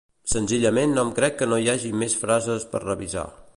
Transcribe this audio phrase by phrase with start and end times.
[0.31, 3.31] Senzillament no em crec que no hi hagi més frases per revisar.